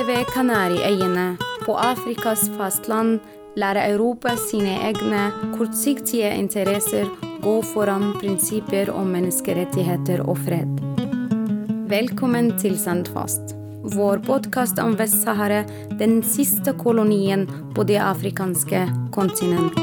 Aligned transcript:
Like 0.00 0.12
ved 0.16 0.30
Kanariøyene, 0.32 1.36
på 1.66 1.74
Afrikas 1.76 2.46
fastland, 2.56 3.18
lærer 3.56 3.90
Europa 3.92 4.32
sine 4.40 4.78
egne 4.86 5.26
kortsiktige 5.58 6.30
interesser 6.40 7.10
gå 7.44 7.58
foran 7.74 8.14
prinsipper 8.16 8.88
om 8.96 9.12
menneskerettigheter 9.12 10.24
og 10.24 10.40
fred. 10.46 10.80
Velkommen 11.92 12.48
til 12.62 12.78
Sandfast, 12.80 13.52
vår 13.92 14.24
podkast 14.24 14.80
om 14.80 14.96
Vest-Sahara, 14.96 15.66
den 16.00 16.22
siste 16.24 16.72
kolonien 16.80 17.44
på 17.76 17.84
det 17.84 18.00
afrikanske 18.00 18.86
kontinent. 19.12 19.80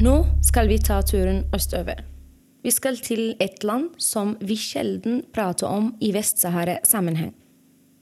Nå 0.00 0.22
skal 0.40 0.72
vi 0.72 0.80
ta 0.80 1.02
turen 1.04 1.44
østover. 1.52 2.17
Vi 2.62 2.70
skal 2.74 2.96
til 2.98 3.36
et 3.40 3.64
land 3.64 3.90
som 4.02 4.36
vi 4.40 4.56
sjelden 4.58 5.22
prater 5.34 5.66
om 5.70 5.96
i 6.02 6.12
Vest-Sahara-sammenheng. 6.14 7.34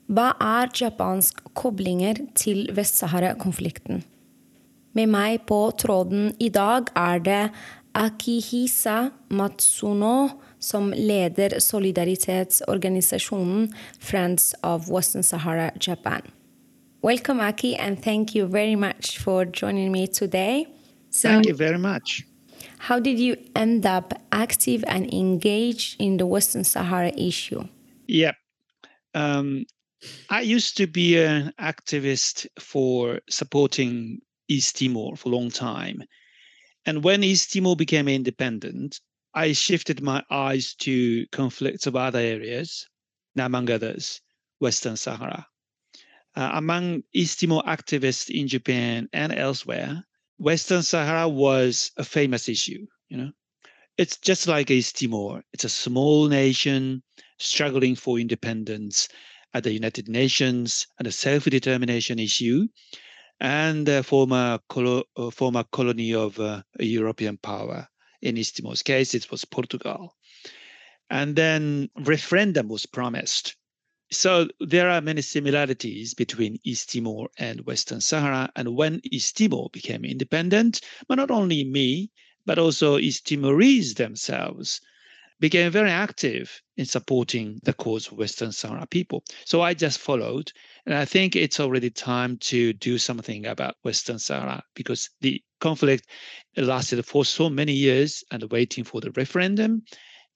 Hva 0.07 0.33
er 0.41 0.71
japansk 0.81 1.43
koblinger 1.59 2.15
til 2.39 2.71
Vest-Sahara-konflikten? 2.77 4.05
Med 4.97 5.09
meg 5.13 5.45
på 5.51 5.61
tråden 5.77 6.31
i 6.41 6.49
dag 6.49 6.89
er 6.97 7.19
det 7.21 7.51
Akihisa 7.97 9.11
Matsuno, 9.29 10.29
som 10.59 10.93
leder 10.97 11.61
solidaritetsorganisasjonen 11.61 13.75
Friends 14.01 14.55
of 14.63 14.91
Western 14.91 15.23
Sahara 15.23 15.71
Japan. 15.81 16.23
Welcome, 17.03 17.41
Aki, 17.41 17.77
and 17.77 18.03
thank 18.03 18.35
you 18.35 18.47
very 18.47 18.75
much 18.75 19.19
for 19.19 19.45
joining 19.45 19.93
me 19.93 20.07
today. 20.07 20.67
So, 21.11 21.29
thank 21.29 21.47
you 21.47 21.55
very 21.55 21.79
much. 21.79 22.25
How 22.79 23.01
did 23.01 23.19
you 23.19 23.37
end 23.55 23.87
up 23.87 24.15
active 24.33 24.85
and 24.87 25.13
engaged 25.13 26.01
in 26.01 26.17
the 26.17 26.27
Western 26.27 26.65
Sahara 26.65 27.13
issue? 27.17 27.67
Yeah. 28.07 28.33
Um, 29.15 29.65
I 30.31 30.43
used 30.43 30.77
to 30.77 30.87
be 30.87 31.19
an 31.19 31.53
activist 31.61 32.47
for 32.59 33.21
supporting 33.29 34.21
East 34.49 34.79
Timor 34.79 35.17
for 35.17 35.29
a 35.31 35.33
long 35.33 35.51
time. 35.51 36.03
And 36.85 37.03
when 37.03 37.25
East 37.25 37.53
Timor 37.53 37.77
became 37.77 38.09
independent, 38.09 39.01
I 39.35 39.53
shifted 39.53 40.01
my 40.01 40.23
eyes 40.31 40.75
to 40.81 41.27
conflicts 41.33 41.87
of 41.87 41.97
other 41.97 42.19
areas, 42.19 42.87
among 43.37 43.71
others, 43.71 44.21
Western 44.61 44.97
Sahara. 44.97 45.47
Uh, 46.37 46.51
among 46.55 47.03
East 47.13 47.41
Timor 47.41 47.63
activists 47.65 48.31
in 48.31 48.47
Japan 48.47 49.09
and 49.13 49.33
elsewhere, 49.33 50.05
Western 50.39 50.83
Sahara 50.83 51.29
was 51.29 51.91
a 51.97 52.05
famous 52.05 52.49
issue. 52.49 52.87
You 53.09 53.17
know, 53.17 53.31
it's 53.97 54.17
just 54.19 54.47
like 54.47 54.71
East 54.71 54.99
Timor. 54.99 55.43
It's 55.53 55.65
a 55.65 55.69
small 55.69 56.29
nation 56.29 57.03
struggling 57.39 57.95
for 57.95 58.19
independence 58.19 59.09
at 59.55 59.65
the 59.65 59.73
United 59.73 60.09
Nations 60.09 60.87
and 60.99 61.09
a 61.09 61.13
self-determination 61.13 62.19
issue, 62.19 62.67
and 63.41 63.89
a 63.89 64.03
former 64.03 64.59
colo- 64.69 65.05
uh, 65.17 65.31
former 65.31 65.65
colony 65.73 66.15
of 66.15 66.39
uh, 66.39 66.63
European 66.79 67.39
power. 67.39 67.89
In 68.23 68.37
East 68.37 68.57
Timor's 68.57 68.83
case, 68.83 69.15
it 69.15 69.31
was 69.31 69.45
Portugal. 69.45 70.17
And 71.11 71.37
then 71.37 71.89
referendum 72.01 72.69
was 72.69 72.87
promised 72.87 73.57
so 74.11 74.49
there 74.61 74.89
are 74.89 75.01
many 75.01 75.23
similarities 75.23 76.15
between 76.15 76.59
East 76.63 76.93
Timor 76.93 77.29
and 77.39 77.67
Western 77.67 78.01
Sahara. 78.01 78.51
And 78.55 78.77
when 78.77 79.01
East 79.05 79.37
Timor 79.37 79.69
became 79.73 80.05
independent, 80.05 80.81
but 81.09 81.17
not 81.17 81.31
only 81.31 81.65
me, 81.65 82.11
but 82.45 82.59
also 82.59 82.99
East 82.99 83.27
Timorese 83.27 83.95
themselves 83.95 84.81
became 85.41 85.71
very 85.71 85.91
active 85.91 86.63
in 86.77 86.87
supporting 86.87 87.61
the 87.65 87.73
cause 87.73 88.07
of 88.07 88.17
Western 88.17 88.53
Sahara 88.53 88.87
people. 88.87 89.23
So 89.45 89.61
I 89.61 89.75
just 89.75 89.99
followed. 89.99 90.51
And 90.87 90.95
I 90.95 91.05
think 91.05 91.35
it's 91.35 91.61
already 91.61 91.91
time 91.91 92.39
to 92.43 92.73
do 92.73 92.97
something 92.99 93.45
about 93.47 93.77
Western 93.83 94.19
Sahara 94.19 94.63
because 94.75 95.11
the 95.21 95.43
conflict 95.61 96.07
lasted 96.57 97.05
for 97.05 97.25
so 97.25 97.51
many 97.51 97.73
years 97.73 98.25
and 98.31 98.51
waiting 98.51 98.85
for 98.85 99.01
the 99.01 99.11
referendum 99.11 99.83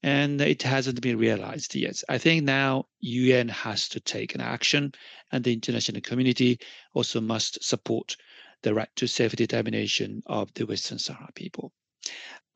and 0.02 0.40
it 0.40 0.62
hasn't 0.62 1.00
been 1.00 1.18
realized 1.18 1.74
yet. 1.74 2.02
I 2.08 2.18
think 2.18 2.44
now 2.44 2.86
UN 3.00 3.48
has 3.48 3.88
to 3.90 4.00
take 4.00 4.34
an 4.34 4.40
action, 4.40 4.92
and 5.30 5.44
the 5.44 5.52
international 5.52 6.00
community 6.00 6.58
also 6.94 7.20
must 7.20 7.62
support 7.62 8.16
the 8.62 8.74
right 8.74 8.88
to 8.96 9.06
self-determination 9.06 10.22
of 10.26 10.52
the 10.54 10.66
Western 10.66 10.98
Sahara 10.98 11.30
people. 11.34 11.72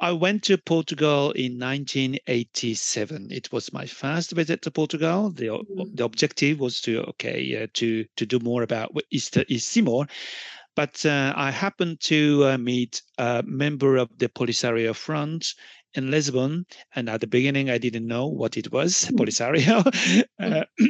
I 0.00 0.12
went 0.12 0.42
to 0.44 0.58
Portugal 0.58 1.30
in 1.32 1.58
1987. 1.58 3.28
It 3.30 3.52
was 3.52 3.72
my 3.72 3.86
first 3.86 4.32
visit 4.32 4.62
to 4.62 4.70
Portugal. 4.70 5.30
The, 5.30 5.46
mm-hmm. 5.46 5.94
the 5.94 6.04
objective 6.04 6.58
was 6.58 6.80
to 6.82 7.02
okay 7.10 7.62
uh, 7.62 7.66
to 7.74 8.04
to 8.16 8.26
do 8.26 8.38
more 8.40 8.62
about 8.62 8.92
East, 9.10 9.38
East 9.48 9.72
Timor, 9.72 10.06
but 10.74 11.06
uh, 11.06 11.32
I 11.36 11.50
happened 11.50 12.00
to 12.00 12.44
uh, 12.44 12.58
meet 12.58 13.02
a 13.18 13.44
member 13.46 13.96
of 13.96 14.10
the 14.18 14.28
Polisario 14.28 14.94
Front 14.94 15.54
in 15.94 16.10
Lisbon. 16.10 16.66
And 16.94 17.08
at 17.08 17.20
the 17.20 17.26
beginning, 17.26 17.70
I 17.70 17.78
didn't 17.78 18.06
know 18.06 18.26
what 18.26 18.56
it 18.56 18.72
was. 18.72 19.04
Polisario. 19.12 19.84
uh, 20.40 20.64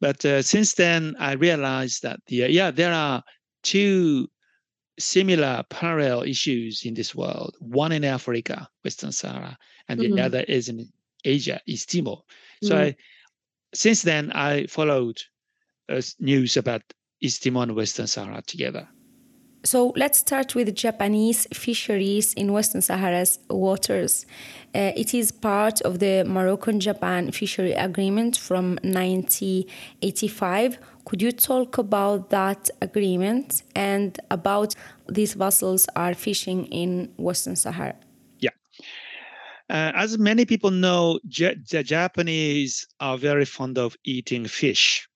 but 0.00 0.24
uh, 0.24 0.42
since 0.42 0.74
then, 0.74 1.16
I 1.18 1.32
realized 1.32 2.02
that 2.02 2.20
the, 2.26 2.36
yeah, 2.48 2.70
there 2.70 2.92
are 2.92 3.22
two 3.62 4.28
similar 4.98 5.62
parallel 5.70 6.22
issues 6.22 6.84
in 6.84 6.94
this 6.94 7.14
world. 7.14 7.56
One 7.60 7.92
in 7.92 8.04
Africa, 8.04 8.68
Western 8.84 9.12
Sahara, 9.12 9.56
and 9.88 10.00
mm-hmm. 10.00 10.16
the 10.16 10.22
other 10.22 10.40
is 10.40 10.68
in 10.68 10.88
Asia, 11.24 11.60
East 11.66 11.90
Timor. 11.90 12.22
So 12.62 12.74
mm-hmm. 12.74 12.84
I, 12.84 12.96
since 13.74 14.02
then, 14.02 14.32
I 14.32 14.66
followed 14.66 15.20
uh, 15.88 16.02
news 16.18 16.56
about 16.56 16.82
East 17.20 17.42
Timor 17.42 17.64
and 17.64 17.76
Western 17.76 18.06
Sahara 18.06 18.42
together. 18.42 18.88
So 19.70 19.92
let's 19.96 20.20
start 20.20 20.54
with 20.54 20.74
Japanese 20.74 21.46
fisheries 21.52 22.32
in 22.32 22.54
Western 22.54 22.80
Sahara's 22.80 23.38
waters. 23.50 24.24
Uh, 24.74 24.92
it 24.96 25.12
is 25.12 25.30
part 25.30 25.82
of 25.82 25.98
the 25.98 26.24
Moroccan 26.24 26.80
Japan 26.80 27.30
Fishery 27.32 27.72
Agreement 27.72 28.38
from 28.38 28.78
1985. 28.82 30.78
Could 31.04 31.20
you 31.20 31.32
talk 31.32 31.76
about 31.76 32.30
that 32.30 32.70
agreement 32.80 33.62
and 33.76 34.18
about 34.30 34.74
these 35.06 35.34
vessels 35.34 35.86
are 35.94 36.14
fishing 36.14 36.64
in 36.68 37.12
Western 37.18 37.54
Sahara? 37.54 37.96
Yeah. 38.38 38.52
Uh, 39.68 39.92
as 39.94 40.16
many 40.16 40.46
people 40.46 40.70
know, 40.70 41.20
the 41.24 41.82
Japanese 41.84 42.86
are 43.00 43.18
very 43.18 43.44
fond 43.44 43.76
of 43.76 43.98
eating 44.02 44.46
fish 44.46 45.06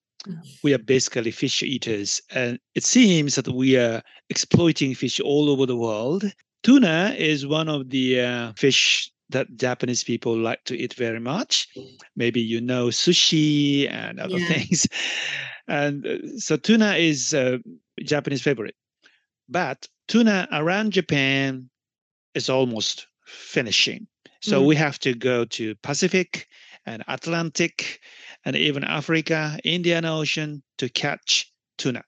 we 0.63 0.75
are 0.75 0.79
basically 0.79 1.31
fish 1.31 1.63
eaters. 1.63 2.21
And 2.31 2.59
it 2.75 2.85
seems 2.85 3.35
that 3.35 3.49
we 3.49 3.77
are 3.77 4.03
exploiting 4.31 4.95
fish 4.95 5.21
all 5.21 5.51
over 5.51 5.67
the 5.67 5.77
world. 5.77 6.25
Tuna 6.63 7.15
is 7.19 7.47
one 7.47 7.69
of 7.69 7.91
the 7.91 8.21
uh, 8.21 8.53
fish 8.57 9.11
that 9.31 9.57
Japanese 9.57 10.05
people 10.05 10.37
like 10.37 10.63
to 10.65 10.77
eat 10.77 10.95
very 10.95 11.21
much. 11.21 11.69
Maybe 12.17 12.41
you 12.41 12.61
know 12.61 12.89
sushi 12.89 13.91
and 13.91 14.21
other 14.21 14.39
yeah. 14.39 14.49
things. 14.49 14.87
And 15.69 16.05
uh, 16.05 16.39
so 16.39 16.57
tuna 16.57 16.95
is 16.97 17.33
a 17.33 17.61
Japanese 18.03 18.43
favorite. 18.43 18.75
But 19.49 19.87
tuna 20.09 20.49
around 20.51 20.93
Japan 20.93 21.71
is 22.35 22.51
almost 22.51 23.07
finishing. 23.27 24.09
So 24.41 24.61
mm. 24.61 24.67
we 24.67 24.77
have 24.77 24.99
to 25.01 25.15
go 25.15 25.45
to 25.45 25.77
Pacific 25.77 26.49
and 26.85 27.05
Atlantic 27.07 28.01
and 28.45 28.57
even 28.57 28.85
Africa, 28.85 29.59
Indian 29.65 30.05
Ocean 30.05 30.63
to 30.79 30.89
catch 30.89 31.53
tuna. 31.79 32.03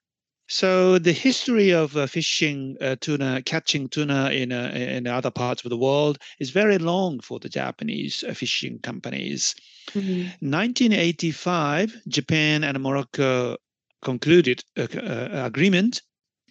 So 0.48 0.98
the 0.98 1.12
history 1.12 1.70
of 1.70 1.96
uh, 1.96 2.06
fishing 2.06 2.76
uh, 2.80 2.96
tuna, 3.00 3.42
catching 3.46 3.88
tuna 3.88 4.30
in 4.30 4.52
uh, 4.52 4.72
in 4.74 5.06
other 5.06 5.30
parts 5.30 5.64
of 5.64 5.70
the 5.70 5.76
world 5.76 6.18
is 6.38 6.50
very 6.50 6.76
long 6.76 7.20
for 7.20 7.38
the 7.38 7.48
Japanese 7.48 8.22
uh, 8.28 8.34
fishing 8.34 8.78
companies. 8.80 9.54
Mm-hmm. 9.92 10.50
1985, 10.50 12.02
Japan 12.08 12.62
and 12.62 12.82
Morocco 12.82 13.56
concluded 14.02 14.62
an 14.76 15.32
agreement. 15.32 16.02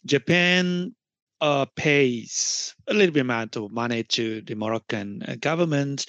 Japan 0.06 0.96
uh, 1.44 1.66
pays 1.76 2.74
a 2.88 2.94
little 2.94 3.14
bit 3.14 3.20
amount 3.20 3.58
of 3.58 3.72
money 3.72 4.04
to 4.04 4.42
the 4.42 4.56
Moroccan 4.56 5.22
uh, 5.28 5.36
government, 5.40 6.06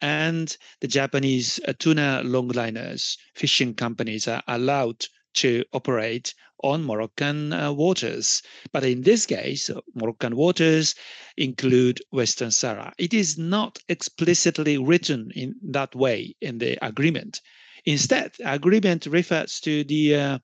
and 0.00 0.56
the 0.80 0.88
Japanese 0.88 1.60
uh, 1.66 1.72
tuna 1.78 2.22
longliners, 2.24 3.16
fishing 3.34 3.74
companies 3.74 4.28
are 4.28 4.42
allowed 4.46 5.06
to 5.34 5.64
operate 5.72 6.34
on 6.62 6.84
Moroccan 6.84 7.52
uh, 7.52 7.72
waters. 7.72 8.42
But 8.72 8.84
in 8.84 9.02
this 9.02 9.26
case, 9.26 9.70
uh, 9.70 9.80
Moroccan 9.94 10.36
waters 10.36 10.94
include 11.36 12.00
Western 12.10 12.50
Sahara. 12.50 12.92
It 12.98 13.14
is 13.14 13.38
not 13.38 13.78
explicitly 13.88 14.78
written 14.78 15.30
in 15.34 15.54
that 15.70 15.94
way 15.94 16.34
in 16.40 16.58
the 16.58 16.78
agreement. 16.84 17.40
Instead, 17.84 18.32
agreement 18.44 19.06
refers 19.06 19.60
to 19.60 19.84
the 19.84 20.14
uh, 20.16 20.38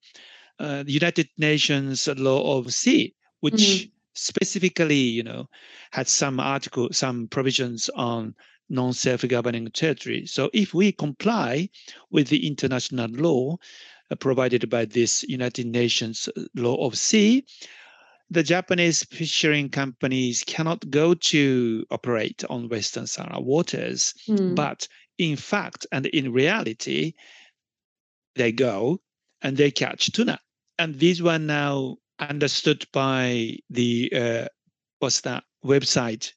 uh, 0.60 0.84
United 0.86 1.28
Nations 1.38 2.06
law 2.06 2.58
of 2.58 2.72
sea, 2.72 3.14
which 3.40 3.54
mm-hmm. 3.54 3.90
specifically, 4.14 4.94
you 4.94 5.22
know, 5.22 5.48
had 5.90 6.06
some 6.06 6.38
article, 6.38 6.88
some 6.92 7.26
provisions 7.28 7.88
on 7.96 8.34
non-self-governing 8.72 9.70
territory. 9.70 10.26
So 10.26 10.50
if 10.52 10.74
we 10.74 10.90
comply 10.90 11.68
with 12.10 12.28
the 12.28 12.46
international 12.46 13.10
law 13.10 13.58
uh, 14.10 14.16
provided 14.16 14.68
by 14.68 14.86
this 14.86 15.22
United 15.24 15.66
Nations 15.66 16.28
uh, 16.28 16.42
law 16.56 16.84
of 16.86 16.98
sea, 16.98 17.44
the 18.30 18.42
Japanese 18.42 19.04
fishing 19.04 19.68
companies 19.68 20.42
cannot 20.46 20.88
go 20.90 21.14
to 21.14 21.84
operate 21.90 22.42
on 22.48 22.68
Western 22.68 23.06
Sahara 23.06 23.40
waters. 23.40 24.14
Mm. 24.26 24.54
But 24.54 24.88
in 25.18 25.36
fact, 25.36 25.86
and 25.92 26.06
in 26.06 26.32
reality, 26.32 27.12
they 28.34 28.50
go 28.50 29.00
and 29.42 29.56
they 29.56 29.70
catch 29.70 30.10
tuna. 30.12 30.38
And 30.78 30.98
these 30.98 31.22
were 31.22 31.38
now 31.38 31.98
understood 32.18 32.86
by 32.92 33.58
the 33.68 34.12
uh, 34.16 34.46
what's 35.00 35.20
that 35.22 35.44
website. 35.64 36.32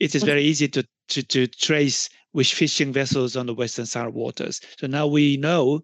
It 0.00 0.14
is 0.14 0.22
very 0.22 0.42
easy 0.42 0.66
to, 0.68 0.82
to, 1.10 1.22
to 1.22 1.46
trace 1.46 2.08
which 2.32 2.54
fishing 2.54 2.92
vessels 2.92 3.36
on 3.36 3.46
the 3.46 3.54
Western 3.54 3.86
Sahara 3.86 4.10
waters. 4.10 4.60
So 4.78 4.86
now 4.86 5.06
we 5.06 5.36
know 5.36 5.80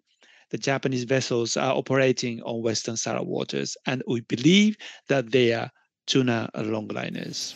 the 0.50 0.58
Japanese 0.58 1.05
vessels 1.05 1.56
are 1.56 1.75
operating 1.75 2.40
on 2.43 2.62
Western 2.62 2.96
Sahara 2.96 3.23
waters, 3.23 3.76
and 3.87 4.02
we 4.06 4.20
believe 4.20 4.76
that 5.08 5.32
they 5.32 5.52
are 5.52 5.70
tuna 6.06 6.49
longliners. 6.55 7.55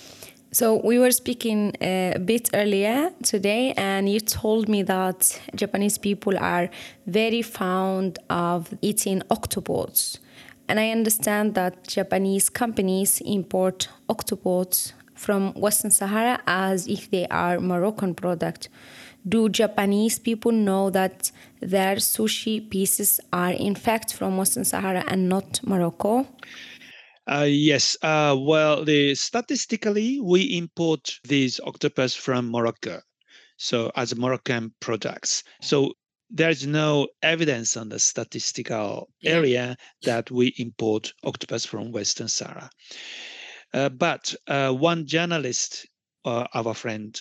So 0.52 0.81
we 0.84 0.99
were 0.99 1.12
speaking 1.12 1.76
uh, 1.81 2.14
a 2.17 2.19
bit 2.19 2.50
earlier 2.52 3.11
today, 3.22 3.73
and 3.76 4.08
you 4.08 4.19
told 4.19 4.69
me 4.69 4.82
that 4.82 5.40
Japanese 5.55 5.96
people 5.96 6.37
are 6.37 6.69
very 7.06 7.43
fond 7.43 8.19
of 8.28 8.75
eating 8.82 9.23
octopods. 9.31 10.19
And 10.69 10.81
I 10.81 10.90
understand 10.90 11.55
that 11.55 11.87
Japanese 11.87 12.49
companies 12.49 13.20
import 13.25 13.88
octopods 14.08 14.93
from 15.20 15.52
Western 15.52 15.90
Sahara 15.90 16.40
as 16.46 16.87
if 16.87 17.11
they 17.11 17.26
are 17.28 17.61
Moroccan 17.61 18.14
product. 18.14 18.70
Do 19.28 19.50
Japanese 19.50 20.19
people 20.19 20.50
know 20.50 20.88
that 20.90 21.31
their 21.61 21.96
sushi 21.96 22.70
pieces 22.70 23.20
are 23.31 23.52
in 23.52 23.75
fact 23.75 24.14
from 24.14 24.38
Western 24.38 24.64
Sahara 24.64 25.05
and 25.06 25.28
not 25.28 25.61
Morocco? 25.62 26.26
Uh, 27.31 27.46
yes. 27.46 27.99
Uh, 28.02 28.34
well, 28.38 28.82
the, 28.82 29.14
statistically, 29.14 30.20
we 30.20 30.56
import 30.56 31.19
these 31.25 31.61
octopus 31.61 32.14
from 32.14 32.50
Morocco, 32.50 33.02
so 33.58 33.93
as 33.96 34.16
Moroccan 34.16 34.73
products. 34.81 35.44
So 35.61 35.93
there's 36.31 36.66
no 36.66 37.08
evidence 37.23 37.76
on 37.76 37.90
the 37.90 37.99
statistical 37.99 39.11
yeah. 39.20 39.32
area 39.32 39.76
that 40.05 40.31
we 40.31 40.55
import 40.56 41.12
octopus 41.25 41.66
from 41.66 41.93
Western 41.93 42.28
Sahara. 42.28 42.70
Uh, 43.72 43.88
but 43.88 44.34
uh, 44.49 44.72
one 44.72 45.06
journalist, 45.06 45.87
uh, 46.25 46.46
our 46.55 46.75
friend, 46.75 47.20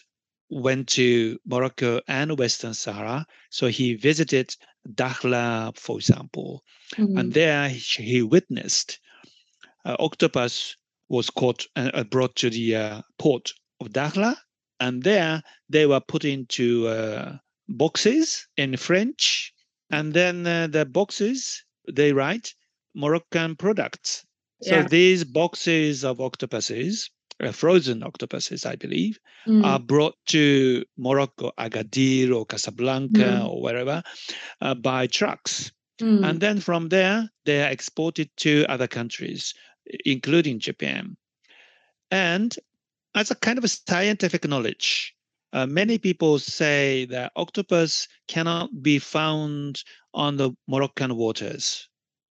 went 0.50 0.88
to 0.88 1.38
Morocco 1.46 2.02
and 2.08 2.38
Western 2.40 2.74
Sahara. 2.74 3.26
So 3.50 3.68
he 3.68 3.94
visited 3.94 4.56
Dakhla, 4.96 5.78
for 5.78 5.98
example, 5.98 6.64
mm-hmm. 6.96 7.18
and 7.18 7.34
there 7.34 7.70
he 7.70 8.24
witnessed 8.24 9.00
uh, 9.86 9.96
octopus 10.00 10.76
was 11.10 11.30
caught 11.30 11.66
and 11.76 11.92
uh, 11.94 12.04
brought 12.04 12.36
to 12.36 12.50
the 12.50 12.76
uh, 12.76 13.02
port 13.18 13.52
of 13.80 13.90
Dakhla, 13.90 14.36
and 14.80 15.04
there 15.04 15.42
they 15.70 15.86
were 15.86 16.00
put 16.00 16.26
into 16.26 16.88
uh, 16.88 17.38
boxes 17.68 18.48
in 18.58 18.78
French, 18.78 19.54
and 19.90 20.14
then 20.14 20.46
uh, 20.46 20.68
the 20.68 20.86
boxes 20.86 21.64
they 21.92 22.14
write 22.14 22.54
Moroccan 22.96 23.56
products. 23.56 24.26
So 24.62 24.76
yeah. 24.76 24.88
these 24.88 25.24
boxes 25.24 26.04
of 26.04 26.20
octopuses, 26.20 27.10
uh, 27.42 27.52
frozen 27.52 28.04
octopuses, 28.04 28.66
I 28.66 28.76
believe, 28.76 29.20
mm. 29.48 29.64
are 29.66 29.80
brought 29.80 30.16
to 30.28 30.84
Morocco, 30.98 31.52
Agadir 31.58 32.34
or 32.34 32.46
Casablanca 32.46 33.20
mm. 33.20 33.50
or 33.50 33.62
wherever 33.62 34.04
by 34.82 35.08
trucks. 35.08 35.72
Mm. 36.02 36.30
And 36.30 36.40
then 36.42 36.60
from 36.60 36.90
there, 36.90 37.30
they 37.46 37.64
are 37.64 37.70
exported 37.70 38.30
to 38.38 38.66
other 38.70 38.88
countries 38.88 39.54
including 40.06 40.60
Japan. 40.60 41.18
And 42.12 42.56
as 43.16 43.32
a 43.32 43.36
kind 43.36 43.58
of 43.58 43.64
a 43.64 43.68
scientific 43.68 44.48
knowledge, 44.48 45.16
uh, 45.52 45.66
many 45.66 45.98
people 45.98 46.38
say 46.38 47.06
that 47.06 47.32
octopus 47.36 48.08
cannot 48.28 48.70
be 48.82 49.00
found 49.00 49.84
on 50.14 50.38
the 50.38 50.52
Moroccan 50.68 51.16
waters. 51.16 51.88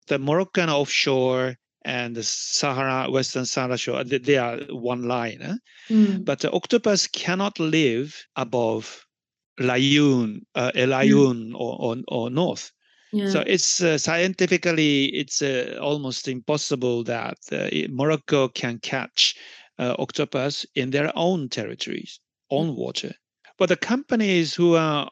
The 0.08 0.20
Moroccan 0.20 0.70
offshore 0.70 1.56
and 1.86 2.16
the 2.16 2.24
Sahara, 2.24 3.10
Western 3.10 3.46
Sahara 3.46 3.78
shore, 3.78 4.04
they 4.04 4.38
are 4.38 4.60
one 4.70 5.04
line. 5.04 5.42
Eh? 5.42 5.56
Mm. 5.90 6.26
But 6.26 6.40
the 6.40 6.52
octopus 6.52 7.08
cannot 7.08 7.60
live 7.60 8.26
above 8.36 9.06
Layun, 9.60 10.42
uh, 10.56 10.72
Layun 10.76 11.52
mm. 11.52 11.56
or, 11.56 11.78
or, 11.80 11.98
or 12.08 12.30
north. 12.30 12.72
So 13.30 13.42
it's 13.46 13.80
uh, 13.84 14.00
scientifically 14.00 15.06
it's 15.06 15.44
uh, 15.44 15.78
almost 15.80 16.28
impossible 16.28 17.04
that 17.04 17.38
uh, 17.52 17.70
Morocco 17.90 18.48
can 18.48 18.80
catch 18.80 19.36
uh, 19.78 19.96
octopus 20.00 20.66
in 20.74 20.90
their 20.90 21.12
own 21.16 21.48
territories, 21.48 22.20
own 22.50 22.72
mm. 22.72 22.76
water. 22.76 23.14
But 23.60 23.70
the 23.70 23.76
companies 23.78 24.56
who 24.56 24.76
are 24.76 25.12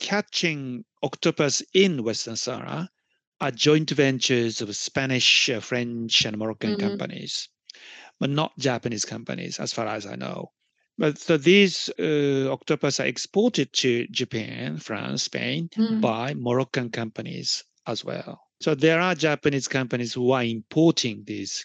catching 0.00 0.84
octopus 1.04 1.62
in 1.74 2.02
Western 2.02 2.34
Sahara 2.34 2.90
are 3.40 3.50
joint 3.50 3.90
ventures 3.90 4.60
of 4.60 4.74
Spanish, 4.74 5.48
uh, 5.48 5.60
French, 5.60 6.24
and 6.24 6.36
Moroccan 6.36 6.72
mm-hmm. 6.72 6.88
companies, 6.88 7.48
but 8.18 8.30
not 8.30 8.58
Japanese 8.58 9.04
companies, 9.04 9.60
as 9.60 9.72
far 9.72 9.86
as 9.86 10.06
I 10.06 10.16
know. 10.16 10.52
But 10.98 11.18
so 11.18 11.36
these 11.36 11.88
uh, 11.98 12.50
octopus 12.50 12.98
are 12.98 13.06
exported 13.06 13.72
to 13.74 14.08
Japan, 14.08 14.78
France, 14.78 15.22
Spain 15.24 15.68
mm. 15.76 16.00
by 16.00 16.34
Moroccan 16.34 16.90
companies 16.90 17.62
as 17.86 18.04
well. 18.04 18.40
So 18.60 18.74
there 18.74 19.00
are 19.00 19.14
Japanese 19.14 19.68
companies 19.68 20.12
who 20.12 20.32
are 20.32 20.42
importing 20.42 21.22
these 21.24 21.64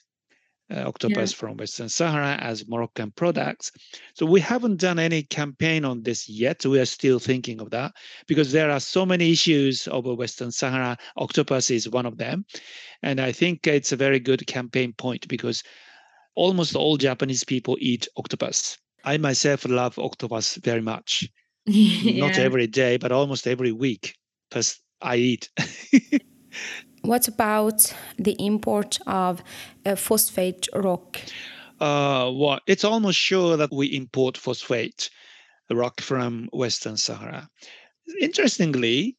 octopus 0.71 1.31
yeah. 1.31 1.37
from 1.37 1.57
Western 1.57 1.89
Sahara 1.89 2.35
as 2.35 2.67
Moroccan 2.67 3.11
products. 3.11 3.71
So 4.15 4.25
we 4.25 4.39
haven't 4.39 4.79
done 4.79 4.99
any 4.99 5.23
campaign 5.23 5.85
on 5.85 6.03
this 6.03 6.29
yet. 6.29 6.65
We 6.65 6.79
are 6.79 6.85
still 6.85 7.19
thinking 7.19 7.61
of 7.61 7.69
that 7.71 7.93
because 8.27 8.51
there 8.51 8.71
are 8.71 8.79
so 8.79 9.05
many 9.05 9.31
issues 9.31 9.87
over 9.87 10.13
Western 10.15 10.51
Sahara. 10.51 10.97
Octopus 11.17 11.69
is 11.69 11.89
one 11.89 12.05
of 12.05 12.17
them. 12.17 12.45
And 13.01 13.19
I 13.19 13.31
think 13.31 13.67
it's 13.67 13.91
a 13.91 13.97
very 13.97 14.19
good 14.19 14.45
campaign 14.47 14.93
point 14.93 15.27
because 15.27 15.63
almost 16.35 16.75
all 16.75 16.97
Japanese 16.97 17.43
people 17.43 17.77
eat 17.79 18.07
octopus. 18.17 18.77
I 19.03 19.17
myself 19.17 19.65
love 19.65 19.99
octopus 19.99 20.55
very 20.55 20.81
much. 20.81 21.27
yeah. 21.65 22.25
Not 22.25 22.37
every 22.37 22.67
day, 22.67 22.97
but 22.97 23.11
almost 23.11 23.47
every 23.47 23.71
week 23.71 24.15
because 24.49 24.79
I 25.01 25.17
eat. 25.17 25.49
what 27.03 27.27
about 27.27 27.93
the 28.17 28.35
import 28.39 28.97
of 29.07 29.43
uh, 29.85 29.95
phosphate 29.95 30.67
rock? 30.73 31.19
Uh, 31.79 32.31
well, 32.33 32.59
it's 32.65 32.85
almost 32.85 33.19
sure 33.19 33.57
that 33.57 33.73
we 33.73 33.87
import 33.87 34.37
phosphate 34.37 35.09
rock 35.69 35.99
from 35.99 36.49
Western 36.53 36.95
Sahara. 36.95 37.49
Interestingly, 38.21 39.17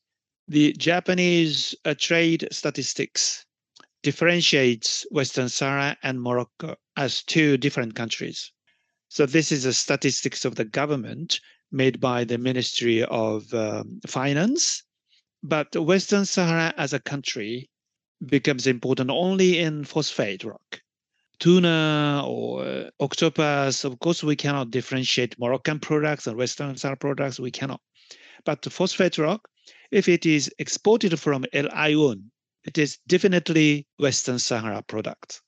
the 0.48 0.72
Japanese 0.72 1.74
uh, 1.84 1.94
trade 1.98 2.48
statistics 2.50 3.44
differentiates 4.02 5.06
Western 5.10 5.48
Sahara 5.48 5.96
and 6.02 6.22
Morocco 6.22 6.76
as 6.96 7.22
two 7.22 7.58
different 7.58 7.94
countries. 7.94 8.50
So 9.08 9.26
this 9.26 9.52
is 9.52 9.66
a 9.66 9.74
statistics 9.74 10.44
of 10.44 10.54
the 10.54 10.64
government 10.64 11.38
made 11.70 12.00
by 12.00 12.24
the 12.24 12.38
Ministry 12.38 13.04
of 13.04 13.52
um, 13.52 14.00
Finance. 14.06 14.82
But 15.42 15.76
Western 15.76 16.24
Sahara 16.24 16.72
as 16.78 16.94
a 16.94 17.00
country 17.00 17.68
becomes 18.26 18.66
important 18.66 19.10
only 19.10 19.58
in 19.58 19.84
phosphate 19.84 20.44
rock. 20.44 20.80
Tuna 21.40 22.24
or 22.26 22.64
uh, 22.64 22.90
octopus, 23.00 23.84
of 23.84 23.98
course, 23.98 24.22
we 24.22 24.36
cannot 24.36 24.70
differentiate 24.70 25.38
Moroccan 25.38 25.80
products 25.80 26.26
and 26.26 26.36
Western 26.36 26.76
Sahara 26.76 26.96
products. 26.96 27.40
We 27.40 27.50
cannot. 27.50 27.80
But 28.44 28.62
the 28.62 28.70
phosphate 28.70 29.18
rock, 29.18 29.48
if 29.90 30.08
it 30.08 30.26
is 30.26 30.50
exported 30.58 31.18
from 31.18 31.44
El 31.52 31.68
Ayun, 31.68 32.30
it 32.64 32.78
is 32.78 32.98
definitely 33.06 33.86
Western 33.98 34.38
Sahara 34.38 34.82
product. 34.82 35.42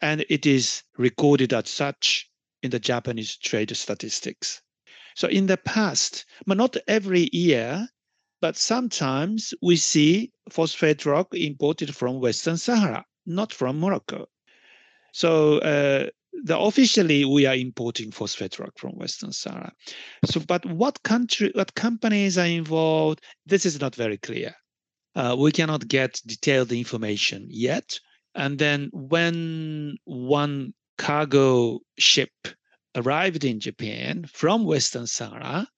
And 0.00 0.24
it 0.28 0.44
is 0.44 0.82
recorded 0.98 1.52
as 1.52 1.68
such 1.68 2.28
in 2.62 2.70
the 2.70 2.80
Japanese 2.80 3.36
trade 3.36 3.74
statistics. 3.76 4.60
So 5.14 5.28
in 5.28 5.46
the 5.46 5.56
past, 5.56 6.24
but 6.46 6.56
not 6.56 6.76
every 6.88 7.28
year, 7.32 7.86
but 8.42 8.56
sometimes 8.56 9.54
we 9.62 9.76
see 9.76 10.32
phosphate 10.50 11.06
rock 11.06 11.28
imported 11.32 11.94
from 11.94 12.20
Western 12.20 12.56
Sahara, 12.56 13.04
not 13.24 13.52
from 13.52 13.78
Morocco. 13.78 14.26
So 15.12 15.58
uh, 15.58 16.08
the, 16.42 16.58
officially 16.58 17.24
we 17.24 17.46
are 17.46 17.54
importing 17.54 18.10
phosphate 18.10 18.58
rock 18.58 18.72
from 18.76 18.98
Western 18.98 19.30
Sahara. 19.32 19.72
So, 20.24 20.40
but 20.40 20.66
what 20.66 21.00
country, 21.04 21.52
what 21.54 21.74
companies 21.76 22.36
are 22.36 22.46
involved? 22.46 23.22
This 23.46 23.64
is 23.64 23.80
not 23.80 23.94
very 23.94 24.18
clear. 24.18 24.54
Uh, 25.14 25.36
we 25.38 25.52
cannot 25.52 25.86
get 25.86 26.20
detailed 26.26 26.72
information 26.72 27.46
yet. 27.48 28.00
And 28.34 28.58
then 28.58 28.90
when 28.92 29.98
one 30.04 30.74
cargo 30.98 31.78
ship 31.96 32.32
arrived 32.96 33.44
in 33.44 33.60
Japan 33.60 34.24
from 34.26 34.64
Western 34.64 35.06
Sahara, 35.06 35.68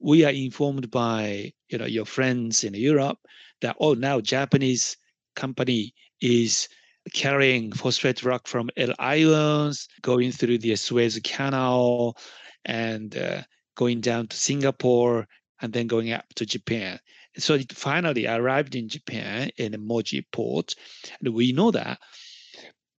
we 0.00 0.24
are 0.24 0.32
informed 0.32 0.90
by 0.90 1.52
you 1.68 1.78
know 1.78 1.86
your 1.86 2.04
friends 2.04 2.64
in 2.64 2.74
Europe 2.74 3.18
that 3.60 3.76
oh 3.80 3.94
now 3.94 4.20
Japanese 4.20 4.96
company 5.34 5.94
is 6.20 6.68
carrying 7.14 7.72
phosphate 7.72 8.22
rock 8.24 8.48
from 8.48 8.70
El 8.76 8.88
Ayun, 9.00 9.76
going 10.02 10.32
through 10.32 10.58
the 10.58 10.74
Suez 10.76 11.20
Canal, 11.22 12.16
and 12.64 13.16
uh, 13.16 13.42
going 13.76 14.00
down 14.00 14.26
to 14.26 14.36
Singapore, 14.36 15.26
and 15.60 15.72
then 15.72 15.86
going 15.86 16.12
up 16.12 16.26
to 16.34 16.44
Japan. 16.44 16.98
So 17.38 17.54
it 17.54 17.72
finally 17.72 18.26
arrived 18.26 18.74
in 18.74 18.88
Japan 18.88 19.50
in 19.56 19.72
Moji 19.72 20.24
port, 20.32 20.74
and 21.20 21.34
we 21.34 21.52
know 21.52 21.70
that 21.70 21.98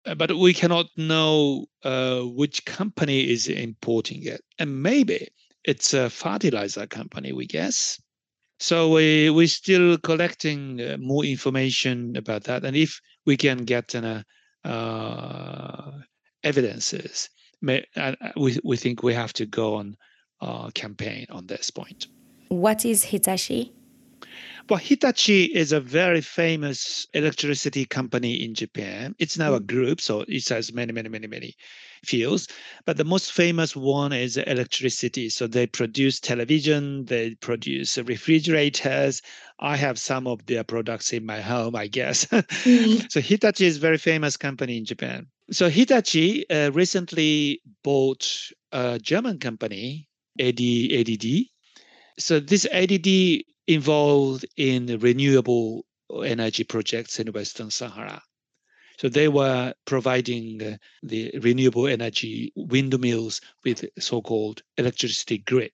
uh, 0.07 0.15
but 0.15 0.35
we 0.37 0.53
cannot 0.53 0.87
know 0.95 1.65
uh, 1.83 2.21
which 2.21 2.65
company 2.65 3.29
is 3.29 3.47
importing 3.47 4.23
it. 4.23 4.41
And 4.57 4.81
maybe 4.81 5.27
it's 5.67 5.93
a 5.93 6.09
fertilizer 6.09 6.87
company, 6.87 7.33
we 7.33 7.45
guess. 7.45 8.01
So 8.59 8.89
we 8.89 9.29
we're 9.29 9.47
still 9.47 9.99
collecting 9.99 10.81
uh, 10.81 10.97
more 10.99 11.23
information 11.23 12.15
about 12.17 12.45
that, 12.45 12.65
and 12.65 12.75
if 12.75 12.99
we 13.25 13.37
can 13.37 13.65
get 13.65 13.93
uh, 13.93 14.23
uh, 14.63 15.91
evidences, 16.43 17.29
may, 17.61 17.85
uh, 17.95 18.15
we 18.35 18.57
we 18.63 18.75
think 18.75 19.03
we 19.03 19.13
have 19.13 19.33
to 19.33 19.45
go 19.45 19.75
on 19.75 19.95
uh, 20.41 20.71
campaign 20.71 21.27
on 21.29 21.45
this 21.45 21.69
point. 21.69 22.07
What 22.47 22.83
is 22.83 23.03
Hitachi? 23.03 23.73
Well, 24.69 24.79
Hitachi 24.79 25.45
is 25.45 25.71
a 25.71 25.79
very 25.79 26.21
famous 26.21 27.07
electricity 27.13 27.85
company 27.85 28.43
in 28.43 28.55
Japan. 28.55 29.15
It's 29.19 29.37
now 29.37 29.53
a 29.53 29.61
mm. 29.61 29.67
group, 29.67 30.01
so 30.01 30.25
it 30.27 30.49
has 30.49 30.73
many, 30.73 30.91
many, 30.91 31.09
many, 31.09 31.27
many 31.27 31.55
fields. 32.05 32.47
But 32.85 32.97
the 32.97 33.03
most 33.03 33.31
famous 33.31 33.75
one 33.75 34.13
is 34.13 34.37
electricity. 34.37 35.29
So 35.29 35.47
they 35.47 35.67
produce 35.67 36.19
television, 36.19 37.05
they 37.05 37.35
produce 37.35 37.97
refrigerators. 37.97 39.21
I 39.59 39.75
have 39.77 39.97
some 39.99 40.27
of 40.27 40.45
their 40.45 40.63
products 40.63 41.13
in 41.13 41.25
my 41.25 41.41
home, 41.41 41.75
I 41.75 41.87
guess. 41.87 42.25
Mm. 42.25 43.11
so 43.11 43.21
Hitachi 43.21 43.65
is 43.65 43.77
a 43.77 43.81
very 43.81 43.97
famous 43.97 44.37
company 44.37 44.77
in 44.77 44.85
Japan. 44.85 45.27
So 45.51 45.69
Hitachi 45.69 46.49
uh, 46.49 46.71
recently 46.71 47.61
bought 47.83 48.27
a 48.71 48.99
German 48.99 49.39
company, 49.39 50.07
AB, 50.39 50.99
ABB. 50.99 51.47
So 52.19 52.39
this 52.39 52.67
ABB 52.71 53.43
involved 53.67 54.45
in 54.57 54.97
renewable 54.99 55.85
energy 56.23 56.63
projects 56.63 57.19
in 57.19 57.31
Western 57.31 57.69
Sahara. 57.69 58.21
So 58.97 59.09
they 59.09 59.27
were 59.27 59.73
providing 59.85 60.63
uh, 60.63 60.77
the 61.03 61.31
renewable 61.41 61.87
energy 61.87 62.51
windmills 62.55 63.41
with 63.63 63.85
so-called 63.99 64.61
electricity 64.77 65.39
grid. 65.39 65.71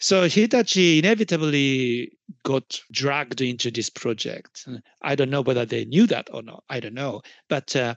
So 0.00 0.28
Hitachi 0.28 1.00
inevitably 1.00 2.12
got 2.44 2.80
dragged 2.92 3.40
into 3.40 3.70
this 3.70 3.90
project. 3.90 4.66
I 5.02 5.14
don't 5.16 5.30
know 5.30 5.42
whether 5.42 5.64
they 5.66 5.84
knew 5.84 6.06
that 6.06 6.28
or 6.32 6.42
not. 6.42 6.64
I 6.70 6.80
don't 6.80 6.94
know. 6.94 7.22
But 7.48 7.74
uh, 7.74 7.96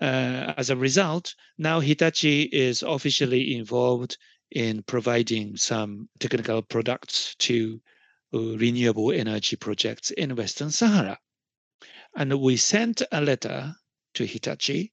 uh, 0.00 0.54
as 0.56 0.70
a 0.70 0.76
result, 0.76 1.34
now 1.58 1.80
Hitachi 1.80 2.42
is 2.44 2.82
officially 2.82 3.54
involved 3.56 4.16
in 4.50 4.82
providing 4.84 5.56
some 5.56 6.08
technical 6.18 6.62
products 6.62 7.34
to 7.40 7.80
uh, 8.32 8.56
renewable 8.56 9.12
energy 9.12 9.56
projects 9.56 10.10
in 10.12 10.34
Western 10.34 10.70
Sahara. 10.70 11.18
And 12.16 12.40
we 12.40 12.56
sent 12.56 13.02
a 13.12 13.20
letter 13.20 13.74
to 14.14 14.26
Hitachi 14.26 14.92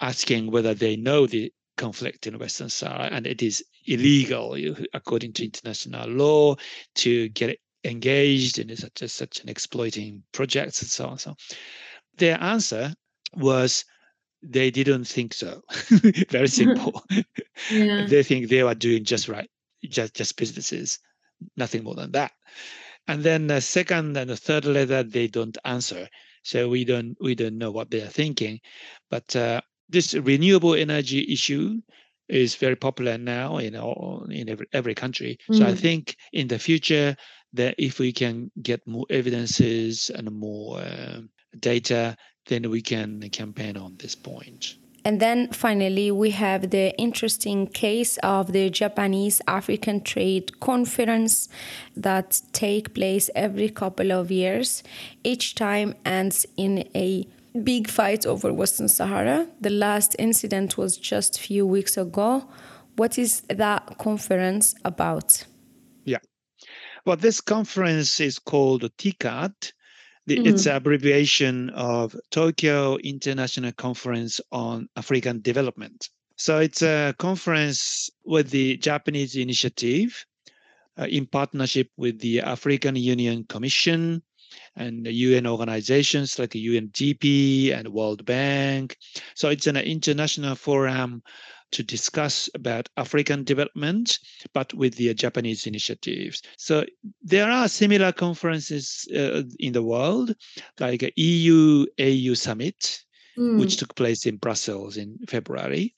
asking 0.00 0.50
whether 0.50 0.74
they 0.74 0.96
know 0.96 1.26
the 1.26 1.52
conflict 1.76 2.26
in 2.26 2.38
Western 2.38 2.68
Sahara 2.68 3.08
and 3.10 3.26
it 3.26 3.42
is 3.42 3.64
illegal 3.86 4.56
according 4.92 5.32
to 5.32 5.44
international 5.44 6.08
law 6.08 6.54
to 6.94 7.28
get 7.30 7.58
engaged 7.84 8.58
in 8.58 8.74
such, 8.76 9.02
a, 9.02 9.08
such 9.08 9.40
an 9.40 9.48
exploiting 9.48 10.22
projects 10.32 10.82
and 10.82 10.90
so 10.90 11.06
on. 11.06 11.18
So 11.18 11.34
their 12.18 12.40
answer 12.40 12.94
was 13.34 13.84
they 14.42 14.70
didn't 14.70 15.04
think 15.04 15.34
so. 15.34 15.62
Very 16.30 16.48
simple. 16.60 17.02
yeah. 17.70 18.06
they 18.08 18.22
think 18.22 18.48
they 18.48 18.62
were 18.62 18.74
doing 18.74 19.04
just 19.04 19.28
right, 19.28 19.50
just 19.84 20.14
just 20.14 20.36
businesses 20.36 20.98
nothing 21.56 21.84
more 21.84 21.94
than 21.94 22.12
that. 22.12 22.32
And 23.08 23.22
then 23.22 23.46
the 23.48 23.60
second 23.60 24.16
and 24.16 24.30
the 24.30 24.36
third 24.36 24.64
letter, 24.64 25.02
they 25.02 25.26
don't 25.26 25.58
answer. 25.64 26.08
So 26.44 26.68
we 26.68 26.84
don't 26.84 27.16
we 27.20 27.34
don't 27.34 27.58
know 27.58 27.70
what 27.70 27.90
they 27.90 28.02
are 28.02 28.08
thinking. 28.08 28.60
But 29.10 29.34
uh, 29.36 29.60
this 29.88 30.14
renewable 30.14 30.74
energy 30.74 31.26
issue 31.32 31.80
is 32.28 32.54
very 32.54 32.76
popular 32.76 33.18
now 33.18 33.58
in 33.58 33.76
all, 33.76 34.26
in 34.30 34.48
every, 34.48 34.66
every 34.72 34.94
country. 34.94 35.38
Mm. 35.50 35.58
So 35.58 35.64
I 35.66 35.72
mm. 35.72 35.78
think 35.78 36.16
in 36.32 36.48
the 36.48 36.58
future 36.58 37.16
that 37.52 37.74
if 37.78 37.98
we 37.98 38.12
can 38.12 38.50
get 38.62 38.86
more 38.86 39.06
evidences 39.10 40.10
and 40.10 40.30
more 40.30 40.80
uh, 40.80 41.20
data, 41.58 42.16
then 42.46 42.70
we 42.70 42.80
can 42.80 43.20
campaign 43.30 43.76
on 43.76 43.96
this 43.98 44.14
point. 44.14 44.76
And 45.04 45.18
then 45.18 45.48
finally, 45.48 46.10
we 46.12 46.30
have 46.30 46.70
the 46.70 46.96
interesting 46.96 47.66
case 47.66 48.18
of 48.18 48.52
the 48.52 48.70
Japanese 48.70 49.40
African 49.48 50.00
Trade 50.00 50.60
Conference 50.60 51.48
that 51.96 52.40
take 52.52 52.94
place 52.94 53.28
every 53.34 53.68
couple 53.68 54.12
of 54.12 54.30
years. 54.30 54.82
Each 55.24 55.56
time 55.56 55.94
ends 56.04 56.46
in 56.56 56.88
a 56.94 57.26
big 57.64 57.88
fight 57.88 58.24
over 58.26 58.52
Western 58.52 58.88
Sahara. 58.88 59.48
The 59.60 59.70
last 59.70 60.14
incident 60.18 60.78
was 60.78 60.96
just 60.96 61.38
a 61.38 61.40
few 61.40 61.66
weeks 61.66 61.96
ago. 61.96 62.48
What 62.96 63.18
is 63.18 63.42
that 63.48 63.98
conference 63.98 64.74
about? 64.84 65.44
Yeah. 66.04 66.18
Well, 67.04 67.16
this 67.16 67.40
conference 67.40 68.20
is 68.20 68.38
called 68.38 68.82
TICAD, 68.98 69.72
Mm. 70.28 70.46
It's 70.46 70.66
an 70.66 70.76
abbreviation 70.76 71.70
of 71.70 72.16
Tokyo 72.30 72.96
International 72.98 73.72
Conference 73.72 74.40
on 74.50 74.88
African 74.96 75.40
Development. 75.40 76.08
So 76.36 76.58
it's 76.58 76.82
a 76.82 77.14
conference 77.18 78.10
with 78.24 78.50
the 78.50 78.76
Japanese 78.76 79.36
initiative 79.36 80.24
uh, 80.98 81.06
in 81.06 81.26
partnership 81.26 81.88
with 81.96 82.20
the 82.20 82.40
African 82.40 82.96
Union 82.96 83.44
Commission 83.44 84.22
and 84.76 85.06
UN 85.06 85.46
organizations 85.46 86.38
like 86.38 86.50
UNDP 86.50 87.74
and 87.74 87.88
World 87.88 88.24
Bank. 88.24 88.96
So 89.34 89.48
it's 89.48 89.66
an 89.66 89.76
international 89.76 90.54
forum 90.54 91.22
to 91.72 91.82
discuss 91.82 92.48
about 92.54 92.88
African 92.96 93.44
development, 93.44 94.18
but 94.52 94.72
with 94.74 94.96
the 94.96 95.12
Japanese 95.14 95.66
initiatives. 95.66 96.42
So 96.56 96.84
there 97.22 97.50
are 97.50 97.68
similar 97.68 98.12
conferences 98.12 99.08
uh, 99.14 99.42
in 99.58 99.72
the 99.72 99.82
world, 99.82 100.34
like 100.78 101.12
EU 101.16 101.86
AU 101.98 102.34
summit, 102.34 103.02
mm. 103.36 103.58
which 103.58 103.78
took 103.78 103.94
place 103.96 104.26
in 104.26 104.36
Brussels 104.36 104.96
in 104.96 105.18
February, 105.28 105.94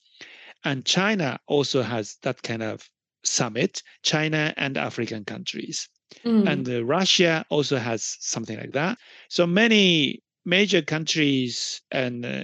and 0.63 0.85
China 0.85 1.39
also 1.47 1.83
has 1.83 2.17
that 2.23 2.41
kind 2.41 2.63
of 2.63 2.89
summit. 3.23 3.83
China 4.03 4.53
and 4.57 4.77
African 4.77 5.25
countries, 5.25 5.89
mm. 6.25 6.49
and 6.49 6.67
uh, 6.67 6.83
Russia 6.83 7.45
also 7.49 7.77
has 7.77 8.17
something 8.19 8.57
like 8.57 8.71
that. 8.71 8.97
So 9.29 9.45
many 9.45 10.23
major 10.45 10.81
countries 10.81 11.81
and 11.91 12.25
uh, 12.25 12.43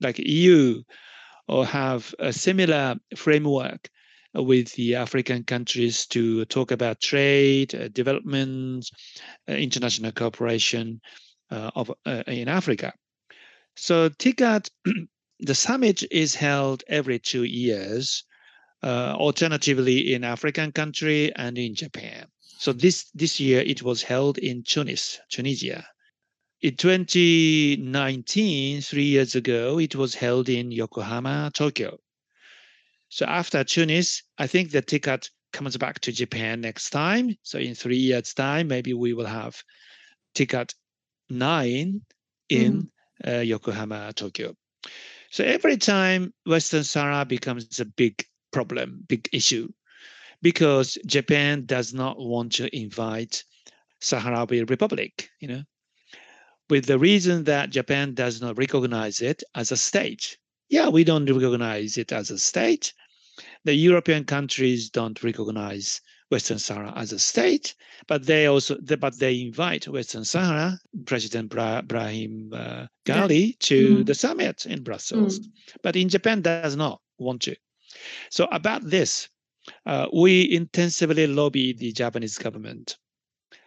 like 0.00 0.18
EU 0.18 0.82
or 1.48 1.66
have 1.66 2.14
a 2.18 2.32
similar 2.32 2.96
framework 3.16 3.88
with 4.34 4.72
the 4.74 4.94
African 4.94 5.44
countries 5.44 6.06
to 6.06 6.44
talk 6.46 6.70
about 6.70 7.00
trade, 7.00 7.74
uh, 7.74 7.88
development, 7.88 8.88
uh, 9.48 9.52
international 9.52 10.12
cooperation 10.12 11.00
uh, 11.50 11.70
of 11.74 11.92
uh, 12.06 12.22
in 12.26 12.48
Africa. 12.48 12.92
So 13.76 14.08
TICAD, 14.08 14.70
the 15.40 15.54
summit 15.54 16.02
is 16.10 16.34
held 16.34 16.82
every 16.88 17.18
two 17.18 17.44
years, 17.44 18.24
uh, 18.82 19.14
alternatively 19.18 20.14
in 20.14 20.24
African 20.24 20.72
country 20.72 21.34
and 21.36 21.58
in 21.58 21.74
Japan. 21.74 22.26
So 22.58 22.72
this 22.72 23.10
this 23.14 23.40
year 23.40 23.60
it 23.60 23.82
was 23.82 24.02
held 24.02 24.38
in 24.38 24.62
Tunis, 24.62 25.18
Tunisia. 25.30 25.84
In 26.62 26.76
2019, 26.76 28.80
three 28.82 29.04
years 29.04 29.34
ago, 29.34 29.80
it 29.80 29.96
was 29.96 30.14
held 30.14 30.48
in 30.48 30.70
Yokohama, 30.70 31.50
Tokyo. 31.52 31.98
So 33.08 33.26
after 33.26 33.64
Tunis, 33.64 34.22
I 34.38 34.46
think 34.46 34.70
the 34.70 34.80
TICAD 34.80 35.28
comes 35.52 35.76
back 35.76 35.98
to 36.00 36.12
Japan 36.12 36.60
next 36.60 36.90
time. 36.90 37.36
So 37.42 37.58
in 37.58 37.74
three 37.74 37.96
years' 37.96 38.32
time, 38.32 38.68
maybe 38.68 38.94
we 38.94 39.12
will 39.12 39.26
have 39.26 39.60
TICAD 40.36 40.72
nine 41.28 42.02
in 42.48 42.88
mm. 43.24 43.38
uh, 43.38 43.40
Yokohama, 43.40 44.12
Tokyo. 44.14 44.54
So 45.32 45.42
every 45.42 45.76
time 45.76 46.32
Western 46.46 46.84
Sahara 46.84 47.24
becomes 47.24 47.80
a 47.80 47.86
big 47.86 48.24
problem, 48.52 49.02
big 49.08 49.28
issue, 49.32 49.68
because 50.42 50.96
Japan 51.06 51.66
does 51.66 51.92
not 51.92 52.20
want 52.20 52.52
to 52.52 52.76
invite 52.76 53.42
Sahrawi 54.00 54.68
Republic, 54.70 55.28
you 55.40 55.48
know, 55.48 55.62
with 56.72 56.86
the 56.86 56.98
reason 56.98 57.44
that 57.44 57.68
Japan 57.78 58.14
does 58.14 58.40
not 58.40 58.56
recognize 58.56 59.20
it 59.20 59.42
as 59.54 59.72
a 59.72 59.76
state. 59.76 60.38
Yeah, 60.70 60.88
we 60.88 61.04
don't 61.04 61.30
recognize 61.30 61.98
it 61.98 62.12
as 62.12 62.30
a 62.30 62.38
state, 62.38 62.94
the 63.64 63.74
European 63.74 64.24
countries 64.24 64.90
don't 64.90 65.22
recognize 65.22 66.00
Western 66.30 66.58
Sahara 66.58 66.92
as 66.96 67.12
a 67.12 67.18
state, 67.18 67.74
but 68.06 68.24
they 68.24 68.46
also 68.46 68.76
but 68.98 69.18
they 69.18 69.42
invite 69.42 69.86
Western 69.86 70.24
Sahara 70.24 70.78
President 71.04 71.50
Bra- 71.50 71.82
Brahim 71.82 72.52
uh, 72.54 72.86
Ghali 73.04 73.58
to 73.58 73.78
mm-hmm. 73.88 74.02
the 74.04 74.14
summit 74.14 74.66
in 74.66 74.82
Brussels. 74.82 75.40
Mm. 75.40 75.46
But 75.82 75.96
in 75.96 76.08
Japan, 76.08 76.40
does 76.40 76.76
not 76.76 77.00
want 77.18 77.42
to. 77.42 77.54
So 78.30 78.48
about 78.50 78.82
this, 78.82 79.28
uh, 79.84 80.06
we 80.12 80.50
intensively 80.50 81.26
lobby 81.26 81.74
the 81.74 81.92
Japanese 81.92 82.38
government. 82.38 82.96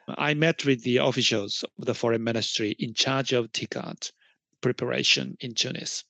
I 0.08 0.34
met 0.34 0.66
with 0.66 0.84
the 0.84 0.98
officials 0.98 1.64
of 1.80 1.86
the 1.86 1.96
foreign 1.96 2.24
ministry 2.24 2.76
in 2.80 2.94
charge 2.94 3.34
of 3.34 3.52
TICAD 3.52 4.12
preparation 4.62 5.38
in 5.40 5.54
Tunis. 5.54 6.04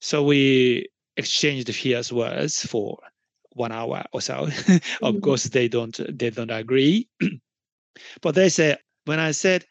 So 0.00 0.22
we 0.22 0.88
exchanged 1.16 1.72
fierce 1.74 2.12
words 2.12 2.66
for 2.66 2.98
one 3.52 3.72
hour 3.72 4.04
or 4.12 4.20
so. 4.20 4.34
of 4.44 4.50
mm-hmm. 4.50 5.20
course, 5.20 5.44
they 5.44 5.68
don't 5.68 5.98
they 6.18 6.30
don't 6.30 6.50
agree, 6.50 7.08
but 8.20 8.34
they 8.34 8.48
say 8.48 8.76
when 9.04 9.20
I 9.20 9.30
said, 9.30 9.64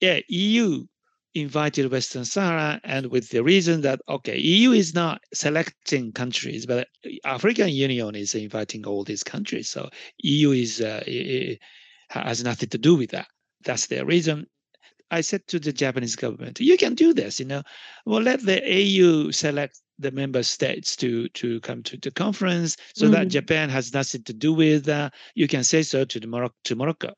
yeah, 0.00 0.20
EU 0.28 0.86
invited 1.34 1.92
Western 1.92 2.24
Sahara, 2.24 2.80
and 2.82 3.06
with 3.06 3.28
the 3.28 3.42
reason 3.42 3.82
that 3.82 4.00
okay, 4.08 4.38
EU 4.38 4.72
is 4.72 4.94
not 4.94 5.22
selecting 5.32 6.12
countries, 6.12 6.66
but 6.66 6.88
African 7.24 7.68
Union 7.68 8.14
is 8.14 8.34
inviting 8.34 8.86
all 8.86 9.04
these 9.04 9.22
countries, 9.22 9.68
so 9.68 9.90
EU 10.18 10.50
is 10.50 10.80
uh, 10.80 11.02
has 12.10 12.44
nothing 12.44 12.68
to 12.70 12.78
do 12.78 12.94
with 12.94 13.10
that. 13.10 13.28
That's 13.64 13.86
their 13.86 14.04
reason. 14.04 14.46
I 15.10 15.22
said 15.22 15.46
to 15.48 15.58
the 15.58 15.72
Japanese 15.72 16.14
government, 16.16 16.60
you 16.60 16.76
can 16.76 16.94
do 16.94 17.12
this, 17.12 17.40
you 17.40 17.46
know. 17.46 17.62
Well, 18.06 18.22
let 18.22 18.44
the 18.44 18.62
AU 18.62 19.30
select 19.32 19.80
the 19.98 20.12
member 20.12 20.42
states 20.42 20.96
to 20.96 21.28
to 21.28 21.60
come 21.60 21.82
to 21.82 21.96
the 21.96 22.10
conference 22.10 22.76
so 22.94 23.08
mm. 23.08 23.12
that 23.12 23.28
Japan 23.28 23.68
has 23.68 23.92
nothing 23.92 24.22
to 24.24 24.32
do 24.32 24.52
with 24.52 24.84
that. 24.84 25.12
You 25.34 25.48
can 25.48 25.64
say 25.64 25.82
so 25.82 26.04
to 26.04 26.20
the 26.20 26.26
Morocco 26.26 26.54
to 26.64 26.76
Morocco. 26.76 27.12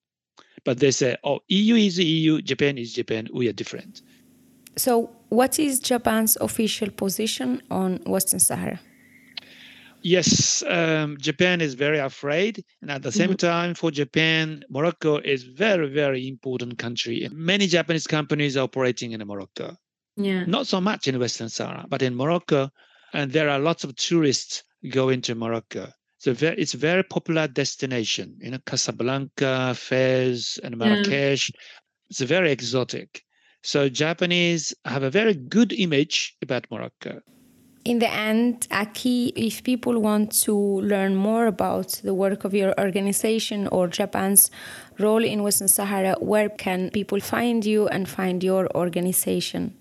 But 0.65 0.79
they 0.79 0.91
say, 0.91 1.17
oh, 1.25 1.41
EU 1.49 1.75
is 1.75 1.99
EU, 1.99 2.41
Japan 2.41 2.79
is 2.79 2.93
Japan, 2.93 3.29
we 3.33 3.49
are 3.49 3.53
different. 3.53 4.03
So 4.77 5.11
what 5.29 5.59
is 5.59 5.81
Japan's 5.81 6.37
official 6.41 6.91
position 6.91 7.63
on 7.71 8.01
Western 8.07 8.41
Sahara? 8.41 8.81
Yes, 10.03 10.63
um, 10.67 11.17
Japan 11.19 11.61
is 11.61 11.75
very 11.75 11.99
afraid, 11.99 12.65
and 12.81 12.91
at 12.91 13.03
the 13.03 13.13
same 13.13 13.31
mm-hmm. 13.31 13.47
time, 13.47 13.75
for 13.75 13.91
Japan, 13.91 14.65
Morocco 14.69 15.19
is 15.19 15.45
very, 15.45 15.89
very 15.89 16.27
important 16.27 16.79
country. 16.79 17.29
Many 17.33 17.67
Japanese 17.67 18.07
companies 18.07 18.57
are 18.57 18.65
operating 18.65 19.13
in 19.13 19.27
Morocco. 19.27 19.77
Yeah. 20.17 20.45
Not 20.45 20.67
so 20.67 20.81
much 20.81 21.07
in 21.07 21.19
Western 21.19 21.49
Sahara, 21.49 21.87
but 21.89 22.03
in 22.03 22.15
Morocco, 22.15 22.71
and 23.13 23.31
there 23.31 23.49
are 23.49 23.59
lots 23.59 23.85
of 23.85 23.95
tourists 23.97 24.65
going 24.91 25.23
to 25.23 25.35
Morocco. 25.35 25.89
So 26.19 26.33
very, 26.33 26.57
it's 26.57 26.75
a 26.75 26.79
very 26.79 27.03
popular 27.03 27.49
destination. 27.49 28.37
You 28.41 28.51
know, 28.51 28.59
Casablanca, 28.67 29.75
Fez, 29.75 30.59
and 30.63 30.77
Marrakesh. 30.77 31.51
Yeah. 31.51 31.61
It's 32.11 32.21
very 32.21 32.53
exotic. 32.53 33.23
So 33.63 33.89
Japanese 33.89 34.75
have 34.85 35.03
a 35.03 35.11
very 35.11 35.35
good 35.35 35.73
image 35.73 36.37
about 36.43 36.71
Morocco 36.71 37.21
in 37.85 37.99
the 37.99 38.11
end, 38.11 38.69
Aki, 38.71 39.33
if 39.35 39.65
people 39.65 40.01
want 40.01 40.33
to 40.43 40.55
learn 40.55 41.17
more 41.17 41.47
about 41.47 42.01
the 42.05 42.15
work 42.15 42.45
of 42.45 42.55
your 42.55 42.79
organization 42.79 43.67
or 43.69 43.89
Japan's 43.89 44.51
role 44.99 45.25
in 45.25 45.43
Western 45.43 45.69
Sahara, 45.69 46.15
where 46.21 46.49
can 46.49 46.91
people 46.91 47.21
find 47.21 47.65
you 47.65 47.89
and 47.89 48.09
find 48.09 48.45
your 48.45 48.69
organization? 48.77 49.77